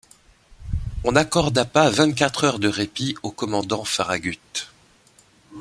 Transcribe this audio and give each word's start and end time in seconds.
On 1.03 1.11
n’accorda 1.11 1.63
pas 1.63 1.91
vingt-quatre 1.91 2.45
heures 2.45 2.57
de 2.57 2.67
répit 2.67 3.13
au 3.21 3.29
commandant 3.29 3.83
Farragut. 3.83 4.39